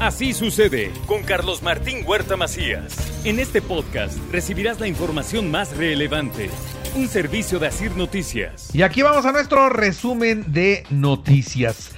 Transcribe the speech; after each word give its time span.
Así 0.00 0.34
sucede 0.34 0.92
con 1.06 1.22
Carlos 1.22 1.62
Martín 1.62 2.04
Huerta 2.06 2.36
Macías. 2.36 2.94
En 3.24 3.38
este 3.38 3.62
podcast 3.62 4.18
recibirás 4.30 4.78
la 4.78 4.88
información 4.88 5.50
más 5.50 5.74
relevante. 5.74 6.50
Un 6.94 7.08
servicio 7.08 7.58
de 7.58 7.68
Asir 7.68 7.96
Noticias. 7.96 8.74
Y 8.74 8.82
aquí 8.82 9.00
vamos 9.00 9.24
a 9.24 9.32
nuestro 9.32 9.70
resumen 9.70 10.52
de 10.52 10.84
noticias. 10.90 11.92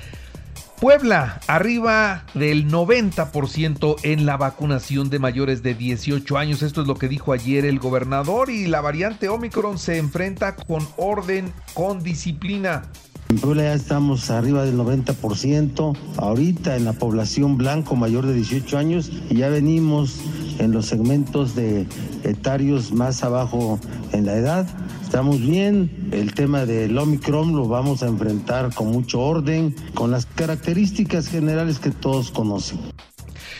Puebla, 0.80 1.40
arriba 1.48 2.24
del 2.34 2.70
90% 2.70 3.96
en 4.04 4.26
la 4.26 4.36
vacunación 4.36 5.10
de 5.10 5.18
mayores 5.18 5.64
de 5.64 5.74
18 5.74 6.38
años. 6.38 6.62
Esto 6.62 6.82
es 6.82 6.86
lo 6.86 6.94
que 6.94 7.08
dijo 7.08 7.32
ayer 7.32 7.64
el 7.64 7.80
gobernador 7.80 8.48
y 8.48 8.68
la 8.68 8.80
variante 8.80 9.28
Omicron 9.28 9.76
se 9.76 9.98
enfrenta 9.98 10.54
con 10.54 10.86
orden, 10.96 11.52
con 11.74 12.00
disciplina. 12.04 12.84
En 13.30 13.36
Puebla 13.40 13.64
ya 13.64 13.74
estamos 13.74 14.30
arriba 14.30 14.64
del 14.64 14.78
90%, 14.78 15.96
ahorita 16.16 16.76
en 16.76 16.86
la 16.86 16.94
población 16.94 17.58
blanco 17.58 17.94
mayor 17.94 18.24
de 18.26 18.32
18 18.32 18.78
años 18.78 19.10
y 19.28 19.36
ya 19.36 19.50
venimos 19.50 20.20
en 20.58 20.72
los 20.72 20.86
segmentos 20.86 21.54
de 21.54 21.86
etarios 22.24 22.90
más 22.90 23.22
abajo 23.22 23.78
en 24.12 24.24
la 24.24 24.34
edad. 24.34 24.66
Estamos 25.02 25.40
bien, 25.40 26.08
el 26.10 26.32
tema 26.32 26.64
del 26.64 26.96
Omicron 26.96 27.54
lo 27.54 27.68
vamos 27.68 28.02
a 28.02 28.06
enfrentar 28.06 28.74
con 28.74 28.90
mucho 28.90 29.20
orden, 29.20 29.76
con 29.92 30.10
las 30.10 30.24
características 30.24 31.28
generales 31.28 31.78
que 31.78 31.90
todos 31.90 32.30
conocen. 32.30 32.78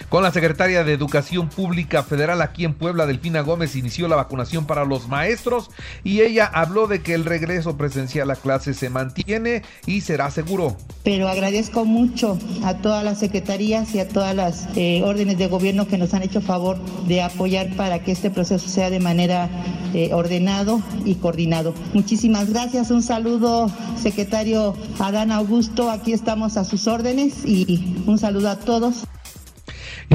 Con 0.09 0.23
la 0.23 0.33
secretaria 0.33 0.84
de 0.84 0.93
Educación 0.93 1.48
Pública 1.48 2.02
Federal 2.02 2.41
aquí 2.41 2.65
en 2.65 2.75
Puebla, 2.75 3.06
Delfina 3.06 3.43
Gómez, 3.43 3.77
inició 3.77 4.09
la 4.09 4.16
vacunación 4.16 4.66
para 4.66 4.84
los 4.84 5.09
maestros 5.09 5.70
y 6.02 6.20
ella 6.23 6.47
habló 6.47 6.87
de 6.87 7.02
que 7.02 7.15
el 7.15 7.25
regreso 7.25 7.77
presencial 7.77 8.30
a 8.30 8.37
clases 8.37 8.79
se 8.79 8.91
mantiene 8.91 9.62
y 9.87 10.01
será 10.01 10.30
seguro. 10.30 10.77
Pero 11.05 11.29
agradezco 11.29 11.84
mucho 11.84 12.39
a 12.65 12.79
todas 12.79 13.05
las 13.05 13.19
secretarías 13.19 13.95
y 13.95 14.01
a 14.01 14.09
todas 14.09 14.34
las 14.34 14.69
eh, 14.77 15.03
órdenes 15.05 15.37
de 15.39 15.47
gobierno 15.47 15.87
que 15.87 15.98
nos 15.98 16.15
han 16.15 16.23
hecho 16.23 16.41
favor 16.41 16.78
de 17.06 17.23
apoyar 17.23 17.75
para 17.77 17.98
que 18.01 18.12
este 18.12 18.30
proceso 18.30 18.69
sea 18.69 18.91
de 18.91 19.01
manera 19.01 19.51
eh, 19.95 20.12
ordenado 20.12 20.83
y 21.05 21.17
coordinado. 21.17 21.75
Muchísimas 21.92 22.51
gracias. 22.51 22.91
Un 22.91 23.03
saludo, 23.03 23.70
secretario 24.01 24.75
Adán 24.98 25.33
Augusto. 25.33 25.91
Aquí 25.91 26.12
estamos 26.12 26.56
a 26.56 26.64
sus 26.64 26.86
órdenes 26.86 27.45
y 27.45 28.03
un 28.06 28.19
saludo 28.19 28.51
a 28.51 28.56
todos. 28.56 29.05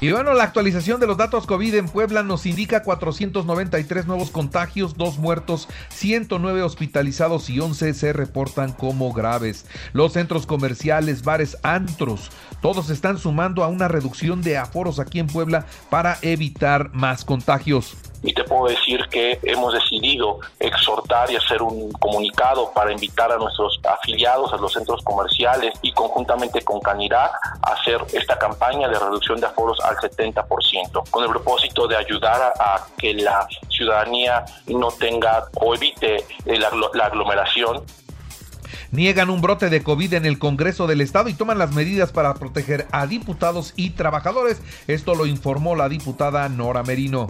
Y 0.02 0.12
bueno, 0.12 0.34
la 0.34 0.44
actualización 0.44 1.00
de 1.00 1.08
los 1.08 1.18
datos 1.18 1.46
COVID 1.46 1.76
en 1.76 1.88
Puebla 1.88 2.24
nos 2.24 2.46
indica 2.46 2.84
493 2.84 4.08
nuevos 4.08 4.32
contagios, 4.32 4.98
2 4.98 5.20
muertos, 5.20 5.70
109 5.90 6.62
hospitalizados 6.64 7.50
y 7.50 7.60
11 7.60 7.94
se 7.94 8.12
reportan 8.12 8.74
como 8.74 9.14
graves. 9.14 9.66
Los 9.94 10.14
centros 10.14 10.46
comerciales, 10.46 11.24
bares, 11.24 11.58
antros, 11.64 12.32
todos 12.62 12.90
están 12.90 13.18
sumando 13.18 13.64
a 13.64 13.68
una 13.68 13.88
reducción 13.88 14.42
de 14.42 14.58
aforos 14.58 15.00
aquí 15.00 15.20
en 15.20 15.28
Puebla 15.28 15.66
para 15.90 16.18
evitar 16.22 16.94
más 16.94 17.24
contagios 17.24 17.96
y 18.24 18.34
te 18.34 18.44
puedo 18.46 18.68
decir 18.68 19.06
que 19.10 19.40
hemos 19.44 19.74
decidido 19.74 20.40
exhortar 20.60 21.30
y 21.30 21.36
hacer 21.36 21.62
un 21.62 21.92
comunicado 21.92 22.72
para 22.74 22.92
invitar 22.92 23.32
a 23.32 23.38
nuestros 23.38 23.80
afiliados 23.84 24.52
a 24.54 24.58
los 24.58 24.72
centros 24.74 25.04
comerciales 25.04 25.74
y 25.82 25.92
conjuntamente 25.92 26.62
con 26.62 26.80
Canirá 26.80 27.32
a 27.62 27.74
hacer 27.74 28.02
esta 28.14 28.40
campaña 28.40 28.88
de 28.88 28.98
reducción 28.98 29.40
de 29.40 29.48
aforos 29.48 29.80
al 29.82 29.98
70%, 29.98 31.10
con 31.10 31.24
el 31.24 31.30
propósito 31.30 31.88
de 31.88 31.98
ayudar 31.98 32.54
a, 32.60 32.86
que 32.98 33.14
la 33.14 33.48
ciudadanía 33.70 34.46
no 34.68 34.90
tenga 34.92 35.46
o 35.56 35.76
evite 35.76 36.26
la, 36.46 36.72
la 36.94 37.06
aglomeración 37.06 37.84
niegan 38.92 39.32
un 39.32 39.42
brote 39.42 39.70
de 39.72 39.82
COVID 39.82 40.14
en 40.14 40.26
el 40.26 40.38
Congreso 40.38 40.86
del 40.86 41.02
Estado 41.02 41.28
y 41.28 41.34
toman 41.34 41.58
las 41.58 41.74
medidas 41.74 42.12
para 42.12 42.36
proteger 42.36 42.88
a 42.92 43.08
diputados 43.08 43.74
y 43.76 43.92
trabajadores. 43.92 44.62
Esto 44.88 45.16
lo 45.16 45.26
informó 45.26 45.76
la 45.76 45.90
diputada 45.90 46.48
Nora 46.48 46.84
Merino 46.84 47.28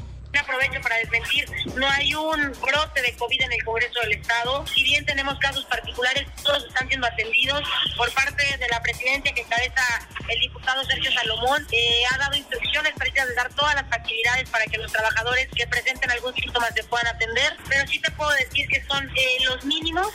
aprovecho 0.63 0.81
para 0.81 0.97
desmentir, 0.97 1.45
no 1.75 1.87
hay 1.89 2.13
un 2.15 2.51
brote 2.61 3.01
de 3.01 3.13
COVID 3.15 3.41
en 3.41 3.53
el 3.53 3.63
Congreso 3.63 3.99
del 4.01 4.13
Estado. 4.13 4.65
Si 4.67 4.83
bien 4.83 5.05
tenemos 5.05 5.37
casos 5.39 5.65
particulares, 5.65 6.25
todos 6.43 6.65
están 6.65 6.87
siendo 6.87 7.07
atendidos 7.07 7.61
por 7.97 8.11
parte 8.13 8.43
de 8.57 8.67
la 8.69 8.81
presidencia 8.81 9.33
que 9.33 9.41
encabeza 9.41 10.07
el 10.27 10.39
diputado 10.39 10.83
Sergio 10.85 11.11
Salomón. 11.11 11.65
Eh, 11.71 12.03
ha 12.11 12.17
dado 12.17 12.35
instrucciones 12.35 12.93
para 12.93 13.11
dar 13.35 13.53
todas 13.53 13.75
las 13.75 13.89
facilidades 13.89 14.49
para 14.49 14.65
que 14.65 14.77
los 14.77 14.91
trabajadores 14.91 15.47
que 15.55 15.67
presenten 15.67 16.11
algún 16.11 16.33
síntoma 16.35 16.69
se 16.71 16.83
puedan 16.83 17.07
atender, 17.07 17.57
pero 17.67 17.87
sí 17.87 17.99
te 17.99 18.11
puedo 18.11 18.31
decir 18.31 18.67
que 18.67 18.83
son 18.85 19.09
eh, 19.09 19.37
los 19.45 19.65
mínimos 19.65 20.07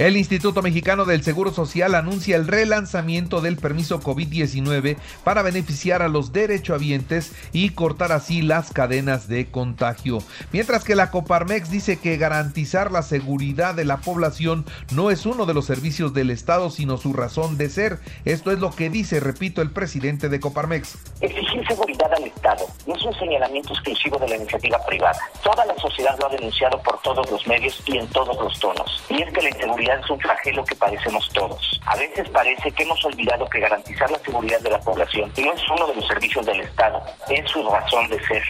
el 0.00 0.16
Instituto 0.16 0.62
Mexicano 0.62 1.04
del 1.04 1.22
Seguro 1.22 1.52
Social 1.52 1.94
anuncia 1.94 2.34
el 2.34 2.46
relanzamiento 2.46 3.42
del 3.42 3.58
permiso 3.58 4.00
COVID-19 4.00 4.96
para 5.24 5.42
beneficiar 5.42 6.00
a 6.00 6.08
los 6.08 6.32
derechohabientes 6.32 7.34
y 7.52 7.68
cortar 7.68 8.10
así 8.10 8.40
las 8.40 8.72
cadenas 8.72 9.28
de 9.28 9.50
contagio. 9.50 10.20
Mientras 10.52 10.84
que 10.84 10.94
la 10.94 11.10
Coparmex 11.10 11.70
dice 11.70 11.98
que 11.98 12.16
garantizar 12.16 12.90
la 12.90 13.02
seguridad 13.02 13.74
de 13.74 13.84
la 13.84 13.98
población 13.98 14.64
no 14.94 15.10
es 15.10 15.26
uno 15.26 15.44
de 15.44 15.52
los 15.52 15.66
servicios 15.66 16.14
del 16.14 16.30
Estado, 16.30 16.70
sino 16.70 16.96
su 16.96 17.12
razón 17.12 17.58
de 17.58 17.68
ser. 17.68 17.98
Esto 18.24 18.52
es 18.52 18.58
lo 18.58 18.70
que 18.70 18.88
dice, 18.88 19.20
repito, 19.20 19.60
el 19.60 19.70
presidente 19.70 20.30
de 20.30 20.40
Coparmex. 20.40 20.96
Exigir 21.20 21.66
seguridad 21.68 22.10
al 22.14 22.24
Estado 22.24 22.64
no 22.86 22.96
es 22.96 23.02
un 23.04 23.12
señalamiento 23.18 23.74
exclusivo 23.74 24.16
de 24.16 24.28
la 24.28 24.36
iniciativa 24.36 24.82
privada. 24.86 25.18
Toda 25.42 25.66
la 25.66 25.76
sociedad 25.76 26.16
lo 26.18 26.28
ha 26.28 26.30
denunciado 26.30 26.82
por 26.82 26.98
todos 27.02 27.30
los 27.30 27.46
medios 27.46 27.82
y 27.84 27.98
en 27.98 28.06
todos 28.06 28.34
los 28.42 28.58
tonos. 28.58 29.04
Y 29.10 29.20
es 29.20 29.30
que 29.34 29.42
la 29.42 29.50
inseguridad 29.50 29.89
es 29.98 30.10
un 30.10 30.20
flagelo 30.20 30.64
que 30.64 30.74
padecemos 30.76 31.28
todos. 31.32 31.80
A 31.86 31.96
veces 31.96 32.28
parece 32.30 32.70
que 32.70 32.82
hemos 32.82 33.04
olvidado 33.04 33.48
que 33.48 33.60
garantizar 33.60 34.10
la 34.10 34.18
seguridad 34.18 34.60
de 34.60 34.70
la 34.70 34.80
población 34.80 35.32
no 35.38 35.52
es 35.52 35.62
uno 35.70 35.86
de 35.88 35.94
los 35.96 36.06
servicios 36.06 36.46
del 36.46 36.60
Estado, 36.60 37.02
es 37.28 37.50
su 37.50 37.68
razón 37.68 38.08
de 38.08 38.24
ser. 38.26 38.42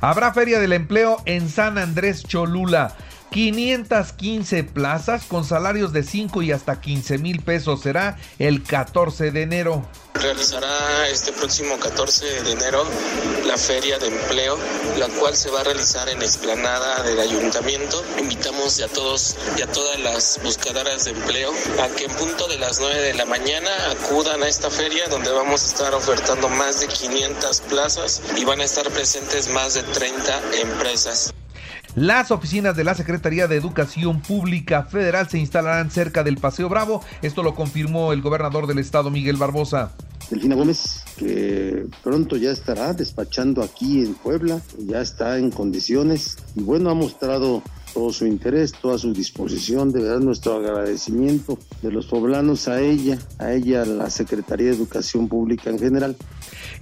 Habrá 0.00 0.32
Feria 0.32 0.58
del 0.58 0.72
Empleo 0.72 1.18
en 1.26 1.48
San 1.48 1.76
Andrés 1.76 2.24
Cholula. 2.24 2.96
515 3.30 4.64
plazas 4.64 5.24
con 5.24 5.44
salarios 5.44 5.92
de 5.92 6.02
5 6.02 6.42
y 6.42 6.52
hasta 6.52 6.80
15 6.80 7.18
mil 7.18 7.42
pesos. 7.42 7.82
Será 7.82 8.18
el 8.38 8.62
14 8.62 9.30
de 9.30 9.42
enero. 9.42 9.88
Realizará 10.14 11.08
este 11.08 11.32
próximo 11.32 11.78
14 11.78 12.42
de 12.42 12.52
enero 12.52 12.84
la 13.46 13.56
feria 13.56 13.98
de 13.98 14.08
empleo, 14.08 14.58
la 14.98 15.08
cual 15.08 15.34
se 15.34 15.50
va 15.50 15.60
a 15.60 15.64
realizar 15.64 16.08
en 16.08 16.18
la 16.18 16.24
explanada 16.24 17.02
del 17.04 17.20
ayuntamiento. 17.20 18.02
Invitamos 18.18 18.80
a 18.82 18.88
todos 18.88 19.36
y 19.56 19.62
a 19.62 19.66
todas 19.66 19.98
las 20.00 20.40
buscadoras 20.42 21.04
de 21.04 21.12
empleo 21.12 21.52
a 21.82 21.88
que 21.88 22.04
en 22.04 22.12
punto 22.12 22.48
de 22.48 22.58
las 22.58 22.80
9 22.80 23.00
de 23.00 23.14
la 23.14 23.24
mañana 23.24 23.70
acudan 23.90 24.42
a 24.42 24.48
esta 24.48 24.70
feria 24.70 25.08
donde 25.08 25.30
vamos 25.30 25.62
a 25.62 25.66
estar 25.66 25.94
ofertando 25.94 26.48
más 26.48 26.80
de 26.80 26.88
500 26.88 27.60
plazas 27.62 28.22
y 28.36 28.44
van 28.44 28.60
a 28.60 28.64
estar 28.64 28.88
presentes 28.90 29.48
más 29.48 29.74
de 29.74 29.82
30 29.84 30.42
empresas. 30.60 31.32
Las 32.00 32.30
oficinas 32.30 32.74
de 32.74 32.82
la 32.82 32.94
Secretaría 32.94 33.46
de 33.46 33.56
Educación 33.56 34.22
Pública 34.22 34.84
Federal 34.84 35.28
se 35.28 35.38
instalarán 35.38 35.90
cerca 35.90 36.24
del 36.24 36.38
Paseo 36.38 36.66
Bravo. 36.70 37.04
Esto 37.20 37.42
lo 37.42 37.54
confirmó 37.54 38.14
el 38.14 38.22
gobernador 38.22 38.66
del 38.66 38.78
estado, 38.78 39.10
Miguel 39.10 39.36
Barbosa. 39.36 39.92
Delfina 40.30 40.54
Gómez, 40.54 41.04
que 41.18 41.84
pronto 42.02 42.38
ya 42.38 42.52
estará 42.52 42.94
despachando 42.94 43.62
aquí 43.62 44.02
en 44.02 44.14
Puebla, 44.14 44.62
ya 44.78 45.02
está 45.02 45.36
en 45.36 45.50
condiciones 45.50 46.38
y 46.56 46.62
bueno, 46.62 46.88
ha 46.88 46.94
mostrado 46.94 47.62
todo 47.92 48.12
su 48.12 48.26
interés, 48.26 48.72
toda 48.72 48.98
su 48.98 49.12
disposición, 49.12 49.92
de 49.92 50.02
verdad 50.02 50.20
nuestro 50.20 50.56
agradecimiento 50.56 51.58
de 51.82 51.92
los 51.92 52.06
poblanos 52.06 52.68
a 52.68 52.80
ella, 52.80 53.18
a 53.38 53.52
ella, 53.52 53.82
a 53.82 53.86
la 53.86 54.10
Secretaría 54.10 54.68
de 54.68 54.76
Educación 54.76 55.28
Pública 55.28 55.70
en 55.70 55.78
general. 55.78 56.16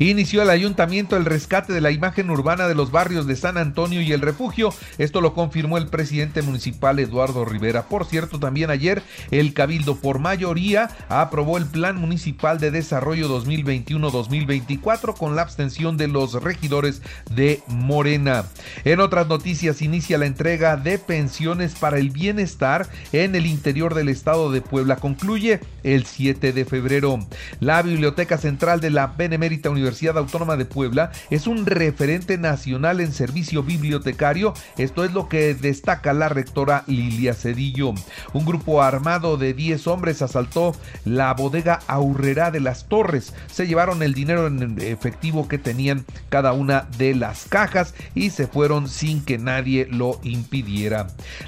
Inició 0.01 0.43
el 0.43 0.51
ayuntamiento 0.51 1.17
el 1.17 1.25
rescate 1.25 1.73
de 1.73 1.81
la 1.81 1.91
imagen 1.91 2.31
urbana 2.31 2.69
de 2.69 2.77
los 2.77 2.93
barrios 2.93 3.27
de 3.27 3.35
San 3.35 3.59
Antonio 3.59 4.01
y 4.01 4.13
el 4.13 4.21
refugio. 4.21 4.73
Esto 4.97 5.21
lo 5.21 5.35
confirmó 5.35 5.77
el 5.77 5.89
presidente 5.89 6.41
municipal 6.43 7.01
Eduardo 7.01 7.45
Rivera. 7.45 7.87
Por 7.89 8.05
cierto, 8.05 8.39
también 8.39 8.71
ayer 8.71 9.03
el 9.33 9.55
Cabildo 9.55 9.97
por 9.97 10.21
mayoría 10.21 10.91
aprobó 11.09 11.59
el 11.59 11.67
Plan 11.67 11.97
Municipal 11.97 12.61
de 12.61 12.71
Desarrollo 12.71 13.29
2021-2024 13.41 15.17
con 15.17 15.35
la 15.35 15.43
abstención 15.43 15.97
de 15.97 16.07
los 16.07 16.35
regidores 16.43 17.03
de 17.35 17.63
Morena. 17.67 18.45
En 18.85 19.01
otras 19.01 19.27
noticias, 19.27 19.83
inicia 19.83 20.17
la 20.19 20.27
entrega 20.27 20.77
de 20.77 20.98
pensiones 20.99 21.75
para 21.75 21.99
el 21.99 22.11
bienestar 22.11 22.89
en 23.13 23.35
el 23.35 23.47
interior 23.47 23.95
del 23.95 24.09
estado 24.09 24.51
de 24.51 24.61
Puebla. 24.61 24.97
Concluye 24.97 25.61
el 25.83 26.05
7 26.05 26.53
de 26.53 26.65
febrero. 26.65 27.19
La 27.61 27.83
Biblioteca 27.83 28.39
Central 28.39 28.81
de 28.81 28.91
la 28.91 29.09
Benemérita 29.09 29.71
Universidad 29.71 30.19
Autónoma 30.19 30.57
de 30.57 30.65
Puebla 30.65 31.11
es 31.31 31.47
un 31.47 31.67
referente 31.67 32.39
nacional 32.39 33.01
en 33.01 33.13
servicio 33.13 33.63
bibliotecario. 33.63 34.55
Esto 34.77 35.05
es 35.05 35.13
lo 35.13 35.29
que 35.29 35.55
destaca 35.55 36.13
la 36.13 36.29
rectora 36.29 36.85
Lilia 36.87 37.35
Cedillo. 37.35 37.95
Un 38.33 38.45
grupo 38.45 38.83
armado 38.83 39.37
de 39.37 39.55
10 39.55 39.87
hombres 39.87 40.23
asaltó 40.23 40.75
la 41.05 41.33
bodega 41.35 41.81
Aurrera 41.87 42.51
de 42.51 42.61
las 42.61 42.89
Torres. 42.89 43.35
Se 43.51 43.67
llevaron 43.67 44.03
el 44.03 44.15
dinero 44.15 44.47
en 44.47 44.81
efectivo 44.81 45.49
que 45.49 45.59
tenían 45.59 46.05
cada 46.29 46.53
una 46.53 46.89
de 46.99 47.15
las 47.15 47.47
cajas 47.47 47.95
y 48.15 48.31
se 48.31 48.47
fueron 48.47 48.89
sin 48.89 49.25
que 49.25 49.39
nadie 49.39 49.87
lo 49.91 50.21
impidiera. 50.23 50.88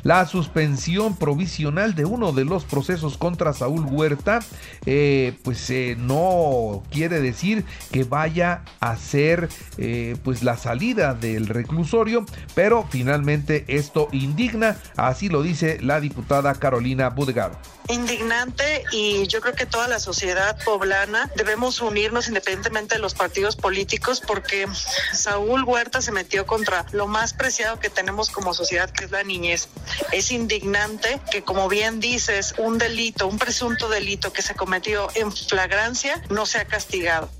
La 0.03 0.27
suspensión 0.27 1.17
provisional 1.17 1.95
de 1.95 2.05
uno 2.05 2.33
de 2.33 2.45
los 2.45 2.65
procesos 2.65 3.17
contra 3.17 3.53
Saúl 3.53 3.87
Huerta, 3.87 4.41
eh, 4.87 5.37
pues 5.43 5.69
eh, 5.71 5.97
no 5.99 6.83
quiere 6.91 7.21
decir 7.21 7.65
que 7.91 8.05
vaya 8.05 8.63
a 8.81 8.97
ser 8.97 9.49
eh, 9.79 10.17
pues 10.25 10.43
la 10.43 10.57
salida 10.57 11.15
del 11.15 11.47
reclusorio, 11.47 12.25
pero 12.55 12.87
finalmente 12.91 13.65
esto 13.69 14.09
indigna, 14.13 14.77
así 14.97 15.29
lo 15.29 15.43
dice 15.43 15.79
la 15.81 16.01
diputada 16.01 16.55
Carolina 16.55 17.11
Budegard 17.11 17.57
indignante 17.91 18.85
y 18.93 19.27
yo 19.27 19.41
creo 19.41 19.55
que 19.55 19.67
toda 19.67 19.89
la 19.89 19.99
sociedad 19.99 20.57
poblana 20.65 21.31
debemos 21.37 21.81
unirnos 21.81 22.29
independientemente 22.29 22.95
de 22.95 23.01
los 23.01 23.15
partidos 23.15 23.57
políticos 23.57 24.23
porque 24.25 24.67
Saúl 25.13 25.65
Huerta 25.65 26.01
se 26.01 26.13
metió 26.13 26.47
contra 26.47 26.87
lo 26.93 27.07
más 27.07 27.35
preciado 27.35 27.81
que 27.81 27.91
tenemos 27.91 28.31
como 28.31 28.55
sociedad 28.55 28.91
que 28.91 29.05
es 29.05 29.11
la 29.11 29.25
niñez. 29.31 29.69
Es 30.13 30.31
indignante 30.31 31.21
que 31.31 31.43
como 31.43 31.69
bien 31.69 32.01
dices, 32.01 32.55
un 32.59 32.79
delito, 32.79 33.27
un 33.29 33.39
presunto 33.39 33.89
delito 33.89 34.33
que 34.33 34.43
se 34.43 34.55
cometió 34.55 35.09
en 35.15 35.33
flagrancia 35.33 36.23
no 36.31 36.47
sea 36.47 36.65
castigado. 36.65 37.31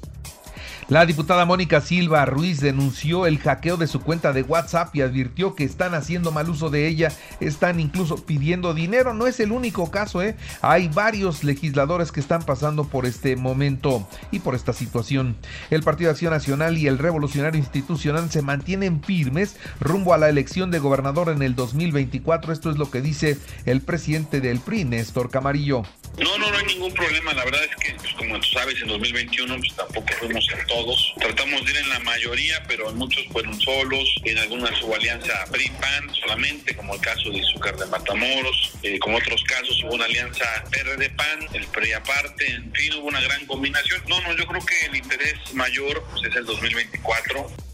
La 0.91 1.07
diputada 1.07 1.45
Mónica 1.45 1.81
Silva 1.81 2.25
Ruiz 2.25 2.59
denunció 2.59 3.29
el 3.29 3.39
hackeo 3.39 3.77
de 3.77 3.87
su 3.87 4.01
cuenta 4.01 4.33
de 4.33 4.43
WhatsApp 4.43 4.93
y 4.97 5.03
advirtió 5.03 5.55
que 5.55 5.63
están 5.63 5.95
haciendo 5.95 6.33
mal 6.33 6.51
uso 6.51 6.69
de 6.69 6.89
ella, 6.89 7.13
están 7.39 7.79
incluso 7.79 8.17
pidiendo 8.27 8.75
dinero. 8.75 9.15
No 9.15 9.29
es 9.29 9.39
el 9.39 9.53
único 9.53 9.93
caso, 9.93 10.21
¿eh? 10.21 10.35
Hay 10.63 10.89
varios 10.89 11.45
legisladores 11.45 12.11
que 12.11 12.19
están 12.19 12.43
pasando 12.43 12.83
por 12.83 13.07
este 13.07 13.37
momento 13.37 14.05
y 14.33 14.41
por 14.41 14.57
esta 14.57 14.73
situación. 14.73 15.37
El 15.71 15.85
Partido 15.85 16.11
Acción 16.11 16.33
Nacional 16.33 16.77
y 16.77 16.89
el 16.89 16.99
Revolucionario 16.99 17.61
Institucional 17.61 18.29
se 18.29 18.43
mantienen 18.43 19.01
firmes 19.01 19.55
rumbo 19.79 20.13
a 20.13 20.19
la 20.19 20.29
elección 20.29 20.73
de 20.73 20.81
gobernador 20.81 21.29
en 21.29 21.43
el 21.43 21.55
2024. 21.55 22.53
Esto 22.53 22.69
es 22.69 22.79
lo 22.79 22.91
que 22.91 23.01
dice 23.01 23.39
el 23.65 23.81
presidente 23.81 24.41
del 24.41 24.59
PRI, 24.59 24.87
Néstor 24.87 25.31
Camarillo. 25.31 25.85
No, 26.19 26.37
no, 26.37 26.51
no 26.51 26.59
hay 26.59 26.65
ningún 26.67 26.93
problema. 26.93 27.33
La 27.33 27.45
verdad 27.45 27.65
es 27.65 27.77
que, 27.77 27.95
pues, 27.95 28.13
como 28.15 28.39
tú 28.41 28.49
sabes, 28.49 28.81
en 28.83 28.89
2021 28.89 29.57
pues, 29.59 29.75
tampoco 29.75 30.07
fuimos 30.19 30.47
en 30.51 30.67
todos. 30.67 31.15
Tratamos 31.19 31.65
de 31.65 31.71
ir 31.71 31.77
en 31.79 31.89
la 31.89 32.01
mayoría, 32.01 32.63
pero 32.69 32.93
muchos 32.93 33.25
fueron 33.33 33.59
solos. 33.61 34.21
En 34.25 34.39
algunas 34.39 34.83
hubo 34.83 34.95
alianza 34.95 35.47
PRI-PAN 35.51 36.15
solamente, 36.15 36.77
como 36.77 36.95
el 36.95 37.01
caso 37.01 37.31
de 37.31 37.39
Izúcar 37.39 37.77
de 37.77 37.87
Matamoros. 37.87 38.73
Eh, 38.83 38.99
como 38.99 39.17
otros 39.17 39.43
casos 39.45 39.83
hubo 39.85 39.95
una 39.95 40.05
alianza 40.05 40.45
PRD-PAN, 40.71 41.49
el 41.55 41.67
PRI 41.67 41.93
aparte. 41.93 42.47
En 42.51 42.73
fin, 42.73 42.93
hubo 42.95 43.09
una 43.09 43.21
gran 43.21 43.47
combinación. 43.47 44.03
No, 44.09 44.21
no, 44.21 44.37
yo 44.37 44.47
creo 44.47 44.65
que 44.65 44.87
el 44.87 44.97
interés 44.97 45.35
mayor 45.55 46.05
pues, 46.11 46.25
es 46.25 46.37
el 46.37 46.45
2024. 46.45 47.70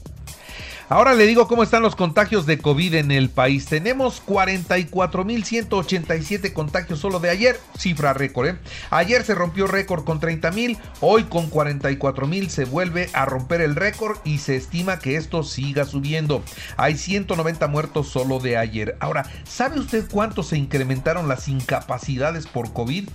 Ahora 0.88 1.14
le 1.14 1.26
digo 1.26 1.48
cómo 1.48 1.64
están 1.64 1.82
los 1.82 1.96
contagios 1.96 2.46
de 2.46 2.58
COVID 2.58 2.94
en 2.94 3.10
el 3.10 3.28
país. 3.28 3.66
Tenemos 3.66 4.22
44.187 4.24 6.52
contagios 6.52 7.00
solo 7.00 7.18
de 7.18 7.28
ayer, 7.28 7.58
cifra 7.76 8.12
récord. 8.12 8.46
¿eh? 8.46 8.56
Ayer 8.90 9.24
se 9.24 9.34
rompió 9.34 9.66
récord 9.66 10.04
con 10.04 10.20
30.000, 10.20 10.78
hoy 11.00 11.24
con 11.24 11.50
44.000 11.50 12.48
se 12.50 12.66
vuelve 12.66 13.10
a 13.14 13.24
romper 13.24 13.62
el 13.62 13.74
récord 13.74 14.18
y 14.22 14.38
se 14.38 14.54
estima 14.54 15.00
que 15.00 15.16
esto 15.16 15.42
siga 15.42 15.86
subiendo. 15.86 16.44
Hay 16.76 16.96
190 16.96 17.66
muertos 17.66 18.08
solo 18.08 18.38
de 18.38 18.56
ayer. 18.56 18.96
Ahora, 19.00 19.28
¿sabe 19.42 19.80
usted 19.80 20.04
cuánto 20.08 20.44
se 20.44 20.56
incrementaron 20.56 21.26
las 21.26 21.48
incapacidades 21.48 22.46
por 22.46 22.72
COVID? 22.72 23.08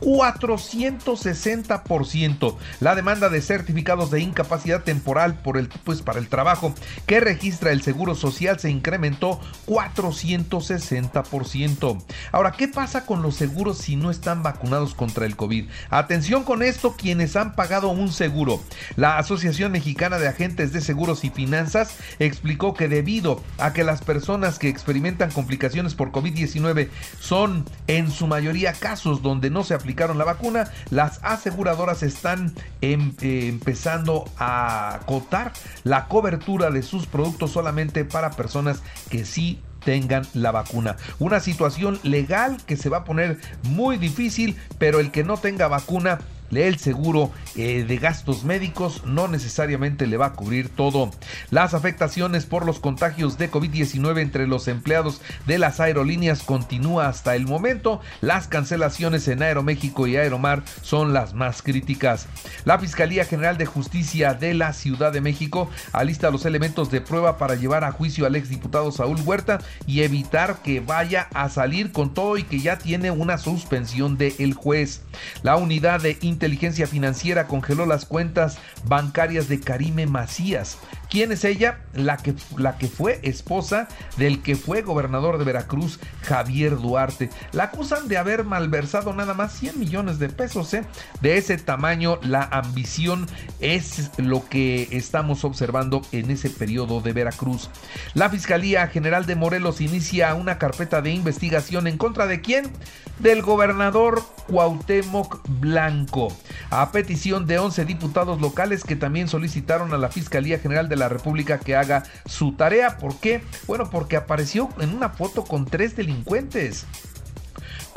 460%. 0.00 2.56
La 2.80 2.94
demanda 2.94 3.28
de 3.28 3.42
certificados 3.42 4.10
de 4.10 4.22
incapacidad 4.22 4.82
temporal 4.82 5.42
por 5.42 5.58
el, 5.58 5.68
pues, 5.84 6.00
para 6.00 6.20
el 6.20 6.28
trabajo 6.28 6.74
que 7.06 7.17
registra 7.20 7.72
el 7.72 7.82
Seguro 7.82 8.14
Social 8.14 8.58
se 8.58 8.70
incrementó 8.70 9.40
460%. 9.66 12.02
Ahora, 12.32 12.52
¿qué 12.52 12.68
pasa 12.68 13.04
con 13.06 13.22
los 13.22 13.36
seguros 13.36 13.78
si 13.78 13.96
no 13.96 14.10
están 14.10 14.42
vacunados 14.42 14.94
contra 14.94 15.24
el 15.26 15.36
COVID? 15.36 15.68
Atención 15.90 16.44
con 16.44 16.62
esto, 16.62 16.94
quienes 16.96 17.36
han 17.36 17.54
pagado 17.54 17.88
un 17.88 18.12
seguro. 18.12 18.60
La 18.96 19.18
Asociación 19.18 19.72
Mexicana 19.72 20.18
de 20.18 20.28
Agentes 20.28 20.72
de 20.72 20.80
Seguros 20.80 21.24
y 21.24 21.30
Finanzas 21.30 21.96
explicó 22.18 22.74
que 22.74 22.88
debido 22.88 23.42
a 23.58 23.72
que 23.72 23.84
las 23.84 24.02
personas 24.02 24.58
que 24.58 24.68
experimentan 24.68 25.30
complicaciones 25.30 25.94
por 25.94 26.12
COVID-19 26.12 26.88
son 27.20 27.64
en 27.86 28.10
su 28.10 28.26
mayoría 28.26 28.72
casos 28.72 29.22
donde 29.22 29.50
no 29.50 29.64
se 29.64 29.74
aplicaron 29.74 30.18
la 30.18 30.24
vacuna, 30.24 30.70
las 30.90 31.20
aseguradoras 31.22 32.02
están 32.02 32.54
em, 32.80 33.12
eh, 33.20 33.48
empezando 33.48 34.24
a 34.38 34.94
acotar 34.94 35.52
la 35.84 36.06
cobertura 36.06 36.70
de 36.70 36.82
sus 36.82 37.06
productos 37.08 37.52
solamente 37.52 38.04
para 38.04 38.30
personas 38.30 38.82
que 39.10 39.24
sí 39.24 39.60
tengan 39.84 40.26
la 40.34 40.52
vacuna. 40.52 40.96
Una 41.18 41.40
situación 41.40 41.98
legal 42.02 42.58
que 42.66 42.76
se 42.76 42.88
va 42.88 42.98
a 42.98 43.04
poner 43.04 43.38
muy 43.62 43.96
difícil, 43.96 44.56
pero 44.78 45.00
el 45.00 45.10
que 45.10 45.24
no 45.24 45.36
tenga 45.36 45.68
vacuna 45.68 46.18
el 46.50 46.78
seguro 46.78 47.30
eh, 47.56 47.84
de 47.86 47.96
gastos 47.98 48.44
médicos 48.44 49.02
no 49.04 49.28
necesariamente 49.28 50.06
le 50.06 50.16
va 50.16 50.26
a 50.26 50.32
cubrir 50.32 50.68
todo. 50.68 51.10
Las 51.50 51.74
afectaciones 51.74 52.46
por 52.46 52.64
los 52.64 52.80
contagios 52.80 53.38
de 53.38 53.50
COVID-19 53.50 54.20
entre 54.20 54.46
los 54.46 54.68
empleados 54.68 55.20
de 55.46 55.58
las 55.58 55.80
aerolíneas 55.80 56.42
continúa 56.42 57.08
hasta 57.08 57.36
el 57.36 57.46
momento. 57.46 58.00
Las 58.20 58.48
cancelaciones 58.48 59.28
en 59.28 59.42
Aeroméxico 59.42 60.06
y 60.06 60.16
Aeromar 60.16 60.62
son 60.82 61.12
las 61.12 61.34
más 61.34 61.62
críticas. 61.62 62.28
La 62.64 62.78
Fiscalía 62.78 63.24
General 63.24 63.58
de 63.58 63.66
Justicia 63.66 64.34
de 64.34 64.54
la 64.54 64.72
Ciudad 64.72 65.12
de 65.12 65.20
México 65.20 65.70
alista 65.92 66.30
los 66.30 66.46
elementos 66.46 66.90
de 66.90 67.00
prueba 67.00 67.38
para 67.38 67.54
llevar 67.54 67.84
a 67.84 67.92
juicio 67.92 68.26
al 68.26 68.36
exdiputado 68.36 68.92
Saúl 68.92 69.20
Huerta 69.24 69.58
y 69.86 70.02
evitar 70.02 70.62
que 70.62 70.80
vaya 70.80 71.28
a 71.34 71.48
salir 71.48 71.92
con 71.92 72.14
todo 72.14 72.36
y 72.36 72.44
que 72.44 72.60
ya 72.60 72.78
tiene 72.78 73.10
una 73.10 73.38
suspensión 73.38 74.16
del 74.16 74.54
juez. 74.54 75.02
La 75.42 75.56
unidad 75.56 76.00
de 76.00 76.14
inteligencia 76.38 76.86
financiera 76.86 77.48
congeló 77.48 77.84
las 77.84 78.04
cuentas 78.04 78.58
bancarias 78.86 79.48
de 79.48 79.58
Karime 79.58 80.06
Macías. 80.06 80.78
¿Quién 81.08 81.32
es 81.32 81.44
ella? 81.44 81.80
La 81.94 82.18
que, 82.18 82.34
la 82.56 82.76
que 82.76 82.86
fue 82.86 83.18
esposa 83.22 83.88
del 84.18 84.42
que 84.42 84.56
fue 84.56 84.82
gobernador 84.82 85.38
de 85.38 85.44
Veracruz, 85.44 85.98
Javier 86.22 86.76
Duarte. 86.76 87.30
La 87.52 87.64
acusan 87.64 88.08
de 88.08 88.18
haber 88.18 88.44
malversado 88.44 89.14
nada 89.14 89.32
más 89.32 89.54
100 89.54 89.78
millones 89.78 90.18
de 90.18 90.28
pesos. 90.28 90.74
¿eh? 90.74 90.84
De 91.22 91.38
ese 91.38 91.56
tamaño, 91.56 92.18
la 92.22 92.42
ambición 92.42 93.26
es 93.60 94.10
lo 94.18 94.46
que 94.48 94.88
estamos 94.90 95.44
observando 95.44 96.02
en 96.12 96.30
ese 96.30 96.50
periodo 96.50 97.00
de 97.00 97.14
Veracruz. 97.14 97.70
La 98.12 98.28
Fiscalía 98.28 98.86
General 98.88 99.24
de 99.24 99.36
Morelos 99.36 99.80
inicia 99.80 100.34
una 100.34 100.58
carpeta 100.58 101.00
de 101.00 101.10
investigación 101.10 101.86
en 101.86 101.96
contra 101.96 102.26
de 102.26 102.42
quién? 102.42 102.70
Del 103.18 103.42
gobernador 103.42 104.22
Cuauhtémoc 104.46 105.40
Blanco. 105.48 106.28
A 106.70 106.92
petición 106.92 107.46
de 107.46 107.58
11 107.58 107.84
diputados 107.86 108.40
locales 108.40 108.84
que 108.84 108.94
también 108.94 109.28
solicitaron 109.28 109.94
a 109.94 109.98
la 109.98 110.10
Fiscalía 110.10 110.58
General 110.58 110.88
de 110.88 110.97
la 110.98 111.08
República 111.08 111.58
que 111.58 111.76
haga 111.76 112.04
su 112.26 112.52
tarea. 112.52 112.98
¿Por 112.98 113.18
qué? 113.18 113.42
Bueno, 113.66 113.90
porque 113.90 114.16
apareció 114.16 114.68
en 114.80 114.94
una 114.94 115.10
foto 115.10 115.44
con 115.44 115.64
tres 115.64 115.96
delincuentes 115.96 116.86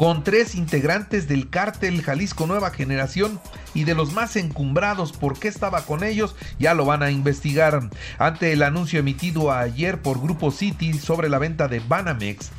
con 0.02 0.24
tres 0.24 0.56
integrantes 0.56 1.28
del 1.28 1.52
cártel 1.52 2.02
Jalisco 2.02 2.48
Nueva 2.48 2.72
Generación 2.72 3.40
y 3.76 3.84
de 3.84 3.94
los 3.94 4.14
más 4.14 4.36
encumbrados. 4.36 5.12
¿Por 5.12 5.38
qué 5.38 5.48
estaba 5.48 5.86
con 5.86 6.04
ellos? 6.04 6.36
Ya 6.58 6.74
lo 6.74 6.86
van 6.86 7.04
a 7.04 7.12
investigar. 7.12 7.88
Ante 8.18 8.52
el 8.52 8.64
anuncio 8.64 9.00
emitido 9.00 9.52
ayer 9.52 10.02
por 10.02 10.20
Grupo 10.20 10.50
City 10.50 10.94
sobre 10.94 11.30
la 11.30 11.38
venta 11.38 11.68
de 11.68 11.82
Banamex, 11.82 12.50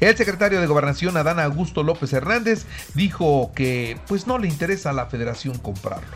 el 0.00 0.14
secretario 0.18 0.60
de 0.60 0.66
Gobernación, 0.66 1.16
Adán 1.16 1.40
Augusto 1.40 1.82
López 1.82 2.12
Hernández, 2.12 2.66
dijo 2.92 3.52
que 3.54 3.98
pues 4.06 4.26
no 4.26 4.36
le 4.36 4.46
interesa 4.46 4.90
a 4.90 4.92
la 4.92 5.06
federación 5.06 5.56
comprarlo. 5.56 6.14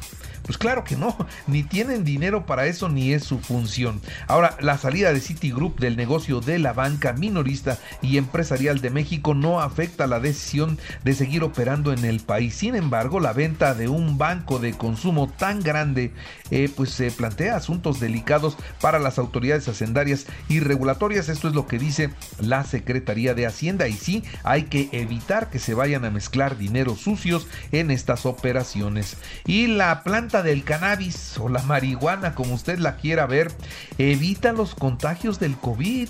Pues 0.50 0.59
claro 0.59 0.83
que 0.83 0.97
no, 0.97 1.16
ni 1.47 1.62
tienen 1.62 2.02
dinero 2.02 2.45
para 2.45 2.66
eso 2.66 2.88
ni 2.88 3.12
es 3.12 3.23
su 3.23 3.38
función. 3.38 4.00
Ahora, 4.26 4.57
la 4.59 4.78
salida 4.78 5.12
de 5.12 5.21
Citigroup 5.21 5.78
del 5.78 5.97
negocio 5.97 6.40
de 6.40 6.59
la 6.59 6.73
banca 6.73 7.12
minorista 7.12 7.78
y 8.02 8.16
empresarial 8.16 8.80
de 8.80 8.90
México 8.90 9.33
no 9.33 9.61
afecta 9.61 10.09
la 10.09 10.19
decisión 10.19 10.76
de 11.04 11.14
seguir 11.14 11.45
operando 11.45 11.92
en 11.92 12.04
el 12.04 12.19
país. 12.19 12.57
Sin 12.57 12.75
embargo, 12.75 13.21
la 13.21 13.33
venta 13.33 13.75
de 13.75 13.87
un 13.87 14.19
banco 14.19 14.59
de 14.59 14.73
consumo 14.73 15.28
tan 15.28 15.62
grande 15.62 16.12
eh, 16.50 16.69
pues 16.76 16.90
se 16.90 17.12
plantea 17.12 17.54
asuntos 17.54 18.00
delicados 18.00 18.57
para 18.80 18.99
las 18.99 19.21
autoridades 19.21 19.69
hacendarias 19.69 20.26
y 20.49 20.59
regulatorias. 20.59 21.28
Esto 21.28 21.47
es 21.47 21.54
lo 21.54 21.69
que 21.69 21.78
dice 21.78 22.11
la 22.40 22.64
Secretaría 22.64 23.35
de 23.35 23.47
Hacienda 23.47 23.87
y 23.87 23.92
sí, 23.92 24.25
hay 24.42 24.64
que 24.64 24.88
evitar 24.90 25.49
que 25.49 25.61
se 25.61 25.75
vayan 25.75 26.04
a 26.04 26.11
mezclar 26.11 26.59
dinero 26.59 26.97
sucios 26.97 27.47
en 27.71 27.92
estas 27.92 28.26
operaciones. 28.26 29.16
Y 29.47 29.69
la 29.69 30.02
planta 30.02 30.39
del 30.42 30.64
cannabis 30.64 31.38
o 31.38 31.49
la 31.49 31.62
marihuana, 31.62 32.35
como 32.35 32.54
usted 32.54 32.78
la 32.78 32.97
quiera 32.97 33.26
ver, 33.26 33.52
evita 33.99 34.52
los 34.52 34.75
contagios 34.75 35.38
del 35.38 35.56
COVID. 35.56 36.09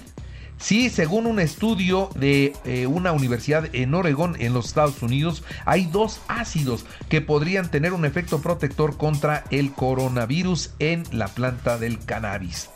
Sí, 0.60 0.90
según 0.90 1.26
un 1.26 1.40
estudio 1.40 2.10
de 2.14 2.52
eh, 2.66 2.86
una 2.86 3.12
universidad 3.12 3.74
en 3.74 3.94
Oregón, 3.94 4.36
en 4.38 4.52
los 4.52 4.66
Estados 4.66 5.02
Unidos, 5.02 5.42
hay 5.64 5.86
dos 5.86 6.20
ácidos 6.28 6.84
que 7.08 7.22
podrían 7.22 7.70
tener 7.70 7.94
un 7.94 8.04
efecto 8.04 8.42
protector 8.42 8.98
contra 8.98 9.44
el 9.50 9.72
coronavirus 9.72 10.74
en 10.78 11.04
la 11.12 11.28
planta 11.28 11.78
del 11.78 11.98
cannabis. 11.98 12.68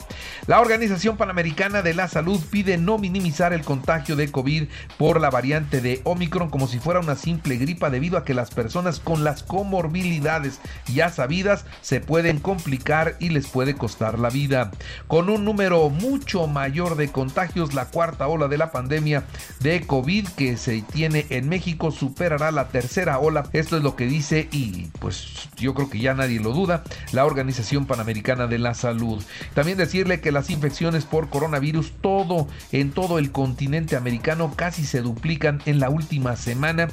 La 0.47 0.61
Organización 0.61 1.17
Panamericana 1.17 1.83
de 1.83 1.95
la 1.95 2.09
Salud 2.09 2.41
pide 2.51 2.79
no 2.79 2.99
minimizar 2.99 3.53
el 3.53 3.63
contagio 3.63 4.17
de 4.17 4.31
COVID 4.31 4.65
por 4.99 5.21
la 5.21 5.31
variante 5.31 5.81
de 5.81 6.01
Omicron 6.05 6.51
como 6.51 6.69
si 6.69 6.79
fuera 6.79 7.01
una 7.01 7.17
simple 7.17 7.57
gripa 7.57 7.91
debido 7.91 8.17
a 8.17 8.25
que 8.25 8.35
las 8.35 8.51
personas 8.51 8.99
con 8.99 9.25
las 9.25 9.43
comorbilidades 9.43 10.61
ya 10.93 11.11
sabidas 11.11 11.65
se 11.83 12.01
pueden 12.01 12.41
complicar 12.41 13.17
y 13.21 13.29
les 13.29 13.47
puede 13.47 13.75
costar 13.75 14.19
la 14.19 14.31
vida. 14.31 14.71
Con 15.07 15.29
un 15.29 15.45
número 15.45 15.91
mucho 15.91 16.47
mayor 16.47 16.97
de 16.97 17.11
contagios, 17.11 17.74
la 17.75 17.87
cuarta 17.87 18.29
ola 18.29 18.49
de 18.49 18.59
la 18.59 18.73
pandemia 18.73 19.25
de 19.61 19.83
COVID 19.83 20.29
que 20.29 20.57
se 20.57 20.83
tiene 20.83 21.27
en 21.31 21.49
México 21.49 21.91
superará 21.91 22.51
la 22.51 22.69
tercera 22.69 23.19
ola. 23.19 23.49
Esto 23.53 23.77
es 23.77 23.83
lo 23.83 23.97
que 23.97 24.07
dice 24.07 24.49
y 24.53 24.89
pues 25.01 25.49
yo 25.57 25.75
creo 25.75 25.91
que 25.91 25.99
ya 25.99 26.15
nadie 26.15 26.41
lo 26.41 26.53
duda 26.53 26.85
la 27.13 27.25
Organización 27.25 27.87
Panamericana 27.87 28.47
de 28.47 28.59
la 28.59 28.75
Salud. 28.75 29.23
También 29.55 29.79
decirle 29.79 30.21
que 30.21 30.33
las 30.33 30.51
infecciones 30.51 31.05
por 31.05 31.29
coronavirus 31.29 31.93
todo 32.01 32.49
en 32.73 32.91
todo 32.91 33.19
el 33.19 33.33
continente 33.33 33.97
americano 33.97 34.55
casi 34.57 34.85
se 34.85 35.03
duplican 35.03 35.63
en 35.67 35.81
la 35.81 35.91
última 35.91 36.37
semana 36.37 36.89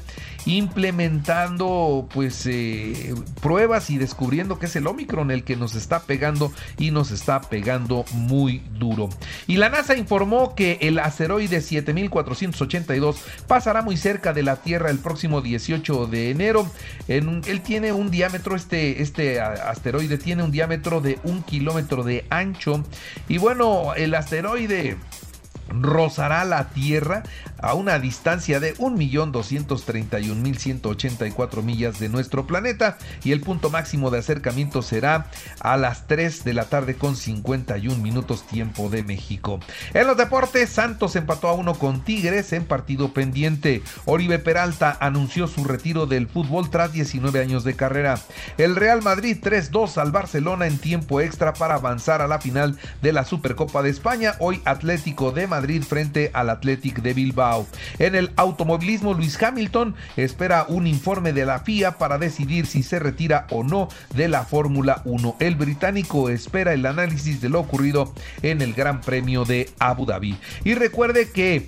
implementando 0.45 2.07
pues 2.13 2.45
eh, 2.47 3.13
pruebas 3.41 3.89
y 3.89 3.97
descubriendo 3.97 4.59
que 4.59 4.65
es 4.65 4.75
el 4.75 4.87
Omicron 4.87 5.31
el 5.31 5.43
que 5.43 5.55
nos 5.55 5.75
está 5.75 6.01
pegando 6.01 6.51
y 6.77 6.91
nos 6.91 7.11
está 7.11 7.41
pegando 7.41 8.05
muy 8.13 8.61
duro. 8.77 9.09
Y 9.47 9.57
la 9.57 9.69
NASA 9.69 9.95
informó 9.95 10.55
que 10.55 10.70
el 10.81 10.99
asteroide 10.99 11.61
7482 11.61 13.21
pasará 13.47 13.81
muy 13.81 13.97
cerca 13.97 14.33
de 14.33 14.43
la 14.43 14.57
Tierra 14.57 14.89
el 14.89 14.99
próximo 14.99 15.41
18 15.41 16.07
de 16.07 16.31
enero. 16.31 16.69
En, 17.07 17.41
él 17.45 17.61
tiene 17.61 17.91
un 17.91 18.11
diámetro, 18.11 18.55
este, 18.55 19.01
este 19.01 19.41
asteroide 19.41 20.17
tiene 20.17 20.43
un 20.43 20.51
diámetro 20.51 21.01
de 21.01 21.19
un 21.23 21.43
kilómetro 21.43 22.03
de 22.03 22.25
ancho. 22.29 22.83
Y 23.27 23.37
bueno, 23.37 23.93
el 23.95 24.13
asteroide 24.15 24.97
rozará 25.69 26.43
la 26.45 26.69
Tierra 26.69 27.23
a 27.61 27.73
una 27.73 27.99
distancia 27.99 28.59
de 28.59 28.75
1.231.184 28.77 31.63
millas 31.63 31.99
de 31.99 32.09
nuestro 32.09 32.45
planeta 32.47 32.97
y 33.23 33.31
el 33.31 33.39
punto 33.41 33.69
máximo 33.69 34.09
de 34.11 34.19
acercamiento 34.19 34.81
será 34.81 35.27
a 35.59 35.77
las 35.77 36.07
3 36.07 36.43
de 36.43 36.53
la 36.53 36.65
tarde 36.65 36.95
con 36.95 37.15
51 37.15 38.01
minutos 38.01 38.45
tiempo 38.47 38.89
de 38.89 39.03
México. 39.03 39.59
En 39.93 40.07
los 40.07 40.17
deportes, 40.17 40.69
Santos 40.69 41.15
empató 41.15 41.47
a 41.47 41.53
uno 41.53 41.75
con 41.75 42.03
Tigres 42.03 42.51
en 42.53 42.65
partido 42.65 43.13
pendiente. 43.13 43.83
Oribe 44.05 44.39
Peralta 44.39 44.97
anunció 44.99 45.45
su 45.47 45.63
retiro 45.63 46.07
del 46.07 46.27
fútbol 46.27 46.69
tras 46.69 46.91
19 46.91 47.39
años 47.39 47.63
de 47.63 47.75
carrera. 47.75 48.19
El 48.57 48.75
Real 48.75 49.01
Madrid 49.01 49.37
3-2 49.41 49.97
al 49.97 50.11
Barcelona 50.11 50.67
en 50.67 50.77
tiempo 50.77 51.21
extra 51.21 51.53
para 51.53 51.75
avanzar 51.75 52.21
a 52.21 52.27
la 52.27 52.39
final 52.39 52.77
de 53.01 53.13
la 53.13 53.23
Supercopa 53.25 53.81
de 53.81 53.89
España. 53.89 54.35
Hoy 54.39 54.61
Atlético 54.65 55.31
de 55.31 55.47
Madrid 55.47 55.83
frente 55.83 56.31
al 56.33 56.49
Athletic 56.49 57.01
de 57.01 57.13
En 57.99 58.15
el 58.15 58.31
automovilismo, 58.35 59.13
Luis 59.13 59.41
Hamilton 59.41 59.95
espera 60.17 60.65
un 60.67 60.87
informe 60.87 61.33
de 61.33 61.45
la 61.45 61.59
FIA 61.59 61.97
para 61.97 62.17
decidir 62.17 62.65
si 62.65 62.83
se 62.83 62.99
retira 62.99 63.47
o 63.51 63.63
no 63.63 63.89
de 64.15 64.27
la 64.27 64.43
Fórmula 64.43 65.01
1. 65.05 65.37
El 65.39 65.55
británico 65.55 66.29
espera 66.29 66.73
el 66.73 66.85
análisis 66.85 67.41
de 67.41 67.49
lo 67.49 67.59
ocurrido 67.59 68.13
en 68.41 68.61
el 68.61 68.73
Gran 68.73 69.01
Premio 69.01 69.45
de 69.45 69.69
Abu 69.79 70.05
Dhabi. 70.05 70.37
Y 70.63 70.75
recuerde 70.75 71.29
que 71.31 71.67